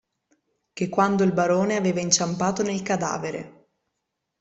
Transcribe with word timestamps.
Che 0.73 0.89
quando 0.89 1.21
il 1.23 1.31
barone 1.31 1.75
aveva 1.75 1.99
inciampato 1.99 2.63
nel 2.63 2.81
cadavere. 2.81 3.67